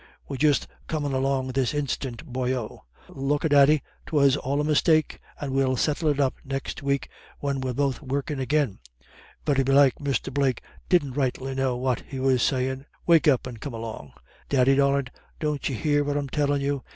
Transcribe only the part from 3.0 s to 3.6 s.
Look a